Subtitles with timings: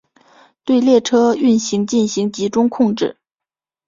[0.63, 3.17] 对列车运行进行集中控制。